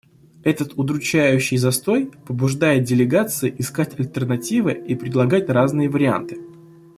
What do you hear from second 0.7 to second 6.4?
удручающий застой побуждает делегации искать альтернативы и предлагать разные варианты.